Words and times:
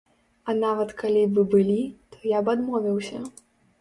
А 0.47 0.53
нават 0.61 0.93
калі 1.01 1.21
б 1.35 1.43
і 1.43 1.51
былі, 1.53 1.77
то 2.17 2.25
я 2.33 2.39
б 2.49 2.55
адмовіўся. 2.59 3.17